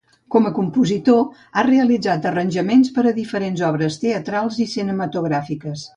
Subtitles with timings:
[0.35, 1.19] Com a compositor,
[1.59, 5.87] ha realitzat arranjaments per a diferents obres teatrals i cinematogràfiques.